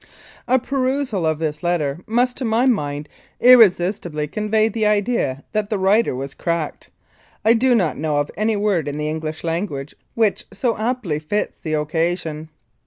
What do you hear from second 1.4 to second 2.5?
letter must, to